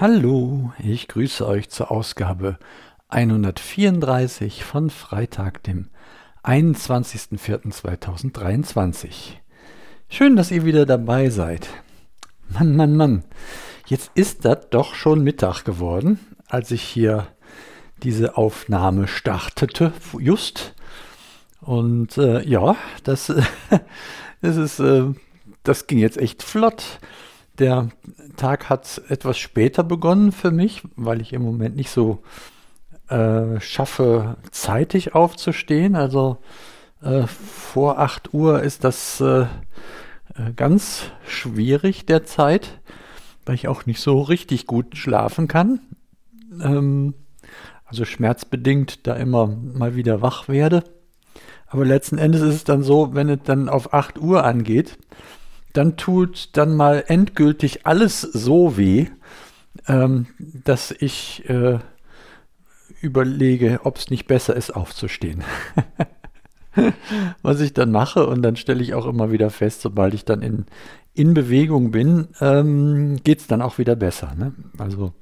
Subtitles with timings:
[0.00, 2.58] Hallo, ich grüße euch zur Ausgabe
[3.10, 5.90] 134 von Freitag, dem
[6.42, 9.08] 21.04.2023.
[10.08, 11.68] Schön, dass ihr wieder dabei seid.
[12.48, 13.24] Mann, Mann, Mann,
[13.88, 17.26] jetzt ist das doch schon Mittag geworden, als ich hier
[18.02, 20.74] diese Aufnahme startete, just.
[21.60, 23.30] Und äh, ja, das,
[24.40, 25.12] das ist, äh,
[25.62, 27.00] das ging jetzt echt flott.
[27.58, 27.90] Der
[28.36, 32.22] Tag hat etwas später begonnen für mich, weil ich im Moment nicht so
[33.08, 35.96] äh, schaffe, zeitig aufzustehen.
[35.96, 36.38] Also
[37.02, 39.46] äh, vor 8 Uhr ist das äh,
[40.56, 42.80] ganz schwierig derzeit,
[43.44, 45.80] weil ich auch nicht so richtig gut schlafen kann.
[46.62, 47.14] Ähm,
[47.84, 50.84] also schmerzbedingt da immer mal wieder wach werde.
[51.66, 54.98] Aber letzten Endes ist es dann so, wenn es dann auf 8 Uhr angeht,
[55.72, 59.06] dann tut dann mal endgültig alles so weh,
[59.86, 61.78] ähm, dass ich äh,
[63.00, 65.44] überlege, ob es nicht besser ist, aufzustehen.
[67.42, 70.42] Was ich dann mache und dann stelle ich auch immer wieder fest, sobald ich dann
[70.42, 70.66] in,
[71.14, 74.34] in Bewegung bin, ähm, geht es dann auch wieder besser.
[74.36, 74.54] Ne?
[74.78, 75.12] Also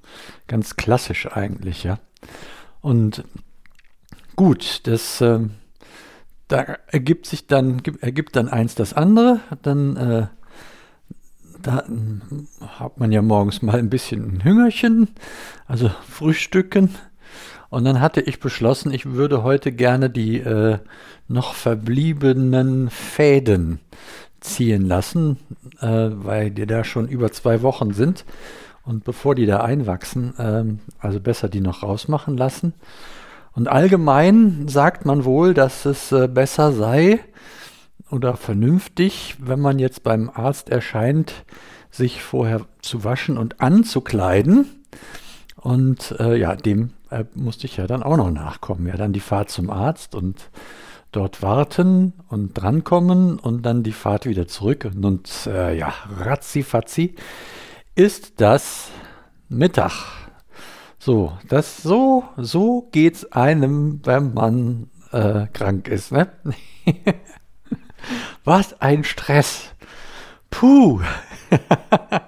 [0.47, 1.99] ganz klassisch eigentlich, ja.
[2.81, 3.25] Und
[4.37, 5.41] gut, das äh,
[6.49, 9.41] da ergibt sich dann, ergibt dann eins das andere.
[9.63, 10.27] Dann äh,
[11.63, 11.85] da
[12.79, 15.09] hat man ja morgens mal ein bisschen ein Hüngerchen,
[15.67, 16.91] also Frühstücken.
[17.71, 20.79] Und dann hatte ich beschlossen, ich würde heute gerne die äh,
[21.29, 23.81] noch verbliebenen Fäden
[24.41, 25.39] ziehen lassen,
[25.81, 28.25] äh, weil die da schon über zwei Wochen sind.
[28.85, 30.65] Und bevor die da einwachsen, äh,
[30.99, 32.73] also besser die noch rausmachen lassen.
[33.53, 37.21] Und allgemein sagt man wohl, dass es äh, besser sei,
[38.11, 41.45] oder vernünftig, wenn man jetzt beim Arzt erscheint,
[41.91, 44.85] sich vorher zu waschen und anzukleiden.
[45.57, 48.87] Und äh, ja, dem äh, musste ich ja dann auch noch nachkommen.
[48.87, 50.51] Ja, dann die Fahrt zum Arzt und
[51.13, 54.85] dort warten und drankommen und dann die Fahrt wieder zurück.
[54.85, 56.65] Und, und äh, ja, ratzi
[57.95, 58.91] ist das
[59.49, 59.93] Mittag.
[60.99, 66.29] So, das so, so geht's einem, wenn man äh, krank ist, ne?
[68.45, 69.75] Was ein Stress.
[70.51, 71.01] Puh.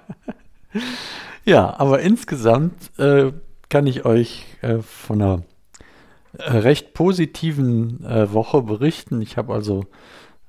[1.45, 3.31] ja, aber insgesamt äh,
[3.69, 5.43] kann ich euch äh, von einer
[6.37, 9.21] äh, recht positiven äh, Woche berichten.
[9.21, 9.85] Ich habe also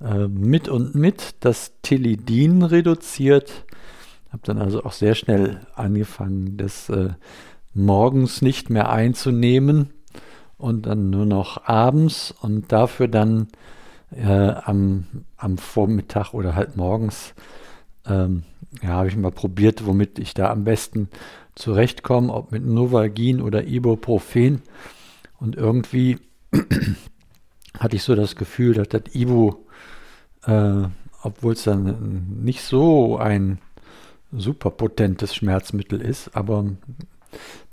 [0.01, 3.65] äh, mit und mit das Tilidin reduziert.
[4.31, 7.11] Habe dann also auch sehr schnell angefangen, das äh,
[7.75, 9.91] morgens nicht mehr einzunehmen
[10.59, 13.49] und dann nur noch abends und dafür dann
[14.17, 15.07] äh, am,
[15.37, 17.35] am Vormittag oder halt morgens
[18.07, 18.45] ähm,
[18.83, 21.09] ja, habe ich mal probiert, womit ich da am besten
[21.55, 24.63] zurechtkomme, ob mit Novalgin oder Ibuprofen.
[25.39, 26.19] Und irgendwie
[27.79, 29.55] hatte ich so das Gefühl, dass das Ibu,
[30.45, 30.85] äh,
[31.23, 33.59] obwohl es dann nicht so ein
[34.33, 36.65] super potentes Schmerzmittel ist, aber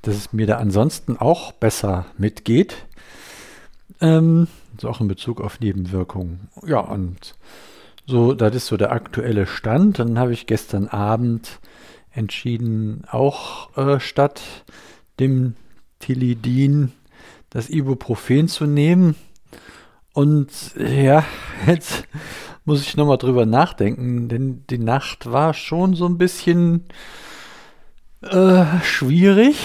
[0.01, 2.85] dass es mir da ansonsten auch besser mitgeht.
[4.01, 4.47] Ähm,
[4.77, 6.49] so auch in Bezug auf Nebenwirkungen.
[6.65, 7.35] Ja, und
[8.05, 9.99] so, das ist so der aktuelle Stand.
[9.99, 11.59] Dann habe ich gestern Abend
[12.11, 14.41] entschieden, auch äh, statt
[15.19, 15.55] dem
[15.99, 16.91] Tilidin
[17.49, 19.15] das Ibuprofen zu nehmen.
[20.13, 21.23] Und ja,
[21.67, 22.05] jetzt
[22.65, 26.85] muss ich nochmal drüber nachdenken, denn die Nacht war schon so ein bisschen
[28.21, 29.57] äh, schwierig.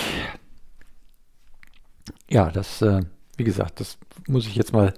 [2.30, 3.02] Ja, das, äh,
[3.38, 4.94] wie gesagt, das muss ich jetzt mal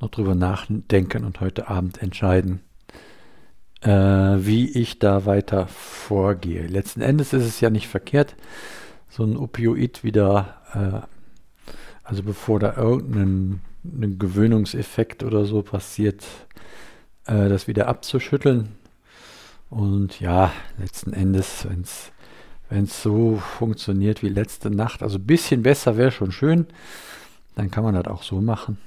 [0.00, 2.60] noch drüber nachdenken und heute Abend entscheiden,
[3.80, 6.66] äh, wie ich da weiter vorgehe.
[6.66, 8.36] Letzten Endes ist es ja nicht verkehrt,
[9.08, 11.72] so ein Opioid wieder, äh,
[12.04, 13.60] also bevor da irgendein
[14.18, 16.24] Gewöhnungseffekt oder so passiert,
[17.26, 18.76] äh, das wieder abzuschütteln.
[19.70, 22.12] Und ja, letzten Endes, wenn es
[22.68, 26.66] wenn es so funktioniert wie letzte Nacht, also ein bisschen besser wäre schon schön,
[27.58, 28.78] dann kann man das auch so machen.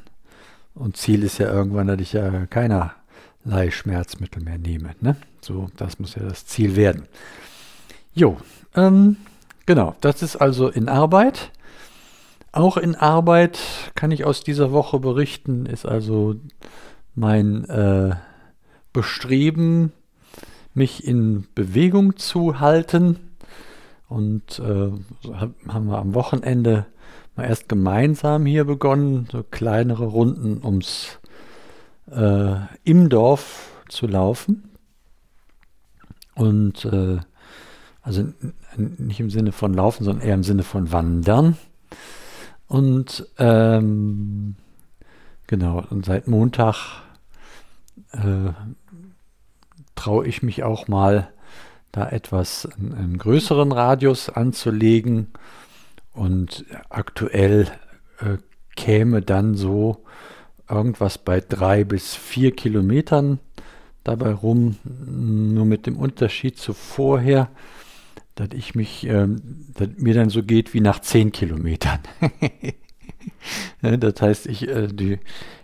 [0.73, 4.95] Und Ziel ist ja irgendwann, dass ich ja keinerlei Schmerzmittel mehr nehme.
[5.01, 5.17] Ne?
[5.41, 7.03] So, das muss ja das Ziel werden.
[8.13, 8.37] Jo,
[8.75, 9.17] ähm,
[9.65, 11.51] genau, das ist also in Arbeit.
[12.53, 13.59] Auch in Arbeit
[13.95, 16.35] kann ich aus dieser Woche berichten, ist also
[17.13, 18.15] mein äh,
[18.93, 19.91] Bestreben,
[20.73, 23.19] mich in Bewegung zu halten.
[24.07, 24.91] Und äh,
[25.67, 26.85] haben wir am Wochenende
[27.35, 31.19] mal erst gemeinsam hier begonnen, so kleinere Runden ums
[32.11, 34.69] äh, im Dorf zu laufen.
[36.35, 37.19] Und äh,
[38.03, 38.25] Also
[38.77, 41.57] nicht im Sinne von Laufen, sondern eher im Sinne von Wandern.
[42.67, 44.55] Und ähm,
[45.45, 47.03] genau, und seit Montag
[48.13, 48.53] äh,
[49.95, 51.29] traue ich mich auch mal,
[51.91, 55.27] da etwas einen, einen größeren Radius anzulegen.
[56.13, 57.67] Und aktuell
[58.19, 58.37] äh,
[58.75, 60.03] käme dann so
[60.69, 63.39] irgendwas bei drei bis vier Kilometern
[64.03, 67.49] dabei rum, nur mit dem Unterschied zu vorher,
[68.35, 71.99] dass ich mich, ähm, dass mir dann so geht wie nach zehn Kilometern.
[73.81, 75.19] das heißt, ich, äh, die,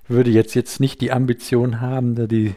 [0.07, 2.53] würde jetzt jetzt nicht die Ambition haben, da die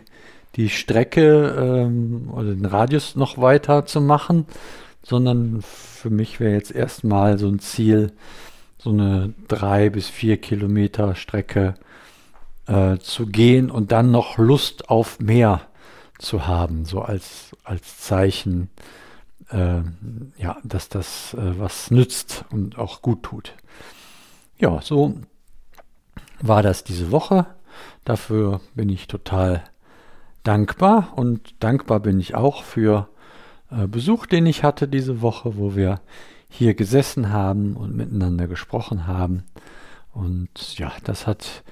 [0.56, 4.46] die Strecke ähm, oder den Radius noch weiter zu machen,
[5.02, 8.12] sondern für mich wäre jetzt erstmal so ein Ziel,
[8.78, 11.74] so eine drei bis vier Kilometer Strecke
[12.66, 15.62] äh, zu gehen und dann noch Lust auf mehr
[16.18, 18.70] zu haben, so als, als Zeichen,
[19.50, 19.80] äh,
[20.36, 23.54] ja, dass das äh, was nützt und auch gut tut.
[24.58, 25.14] Ja, so
[26.40, 27.46] war das diese Woche.
[28.04, 29.64] Dafür bin ich total
[30.42, 33.08] dankbar und dankbar bin ich auch für
[33.88, 36.00] Besuch, den ich hatte diese Woche, wo wir
[36.48, 39.44] hier gesessen haben und miteinander gesprochen haben.
[40.12, 41.62] Und ja, das hat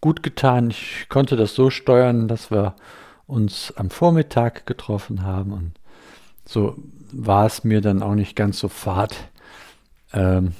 [0.00, 0.70] gut getan.
[0.70, 2.74] Ich konnte das so steuern, dass wir
[3.26, 5.72] uns am Vormittag getroffen haben und
[6.44, 6.76] so
[7.10, 9.14] war es mir dann auch nicht ganz so fad,
[10.12, 10.54] ähm,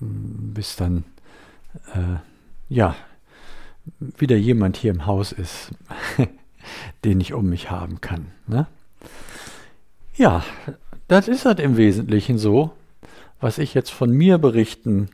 [0.00, 1.04] bis dann
[1.94, 2.16] äh,
[2.68, 2.96] ja
[3.98, 5.70] wieder jemand hier im Haus ist.
[7.04, 8.26] den ich um mich haben kann.
[8.46, 8.66] Ne?
[10.18, 10.42] Ja,
[11.06, 12.72] das ist halt im Wesentlichen so,
[13.38, 15.10] was ich jetzt von mir berichten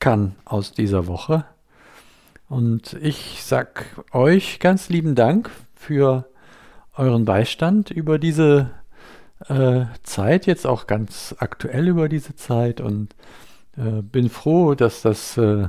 [0.00, 1.44] kann aus dieser Woche.
[2.48, 6.26] Und ich sag euch ganz lieben Dank für
[6.96, 8.72] euren Beistand über diese
[9.46, 13.14] äh, Zeit, jetzt auch ganz aktuell über diese Zeit und
[13.76, 15.68] äh, bin froh, dass das äh,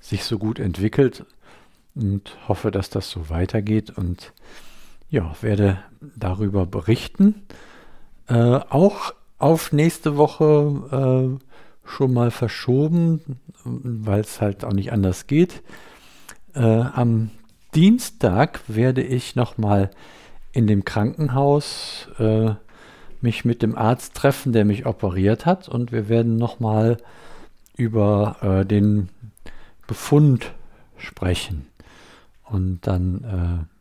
[0.00, 1.24] sich so gut entwickelt
[1.94, 4.32] und hoffe, dass das so weitergeht und
[5.10, 7.46] ja, werde darüber berichten.
[8.28, 13.20] Äh, auch auf nächste Woche äh, schon mal verschoben,
[13.64, 15.62] weil es halt auch nicht anders geht.
[16.54, 17.30] Äh, am
[17.74, 19.90] Dienstag werde ich nochmal
[20.52, 22.54] in dem Krankenhaus äh,
[23.20, 26.96] mich mit dem Arzt treffen, der mich operiert hat und wir werden nochmal
[27.76, 29.10] über äh, den
[29.86, 30.52] Befund
[30.96, 31.66] sprechen.
[32.44, 33.75] Und dann äh,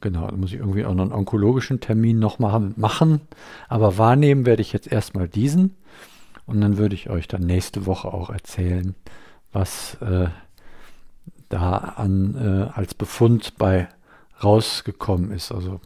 [0.00, 3.22] Genau, da muss ich irgendwie auch noch einen onkologischen Termin nochmal machen.
[3.68, 5.76] Aber wahrnehmen werde ich jetzt erstmal diesen.
[6.46, 8.94] Und dann würde ich euch dann nächste Woche auch erzählen,
[9.52, 10.28] was äh,
[11.48, 13.88] da an, äh, als Befund bei
[14.42, 15.52] rausgekommen ist.
[15.52, 15.80] Also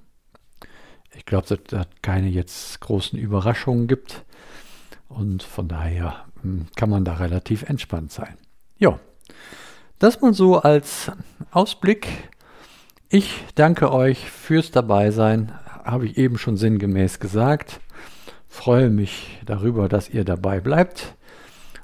[1.14, 4.24] ich glaube, dass es keine jetzt großen Überraschungen gibt.
[5.08, 8.36] Und von daher hm, kann man da relativ entspannt sein.
[8.78, 8.98] Ja,
[9.98, 11.10] das mal so als
[11.50, 12.08] Ausblick
[13.14, 15.52] ich danke euch fürs Dabeisein,
[15.84, 17.78] habe ich eben schon sinngemäß gesagt.
[18.48, 21.14] Freue mich darüber, dass ihr dabei bleibt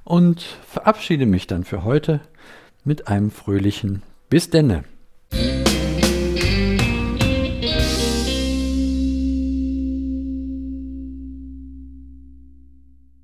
[0.02, 2.20] und verabschiede mich dann für heute
[2.82, 4.82] mit einem fröhlichen Bis denne.